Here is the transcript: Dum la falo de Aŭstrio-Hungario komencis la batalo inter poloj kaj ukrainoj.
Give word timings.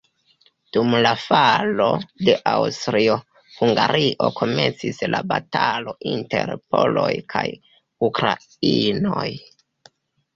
Dum 0.75 0.93
la 1.05 1.09
falo 1.23 1.89
de 2.29 2.33
Aŭstrio-Hungario 2.51 4.29
komencis 4.39 5.01
la 5.15 5.19
batalo 5.33 5.93
inter 6.13 6.53
poloj 6.77 7.09
kaj 7.35 7.45
ukrainoj. 8.09 9.27